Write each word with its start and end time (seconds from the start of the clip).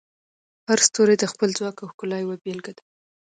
هر 0.67 0.79
ستوری 0.87 1.15
د 1.19 1.25
خپل 1.31 1.49
ځواک 1.57 1.77
او 1.79 1.87
ښکلا 1.93 2.17
یوه 2.23 2.35
بیلګه 2.43 2.71
ده. 2.77 2.83